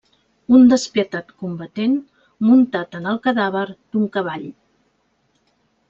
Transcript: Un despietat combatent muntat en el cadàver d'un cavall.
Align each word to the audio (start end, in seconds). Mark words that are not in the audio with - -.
Un 0.59 0.63
despietat 0.71 1.29
combatent 1.43 1.93
muntat 2.49 2.99
en 3.01 3.13
el 3.13 3.23
cadàver 3.29 3.65
d'un 3.77 4.09
cavall. 4.19 4.49